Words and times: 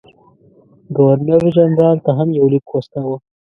ګورنر 0.97 1.43
جنرال 1.55 1.97
ته 2.05 2.11
هم 2.17 2.29
یو 2.39 2.45
لیک 2.51 2.65
واستاوه. 2.71 3.17